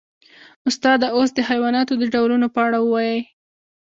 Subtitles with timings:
[0.69, 3.19] استاده اوس د حیواناتو د ډولونو په اړه ووایئ